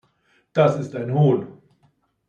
Das 0.53 0.79
ist 0.79 0.95
ein 0.95 1.13
Hohn. 1.13 1.61